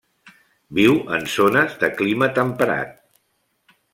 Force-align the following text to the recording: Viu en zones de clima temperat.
Viu 0.77 0.95
en 1.17 1.27
zones 1.33 1.77
de 1.85 1.91
clima 2.01 2.31
temperat. 2.39 2.99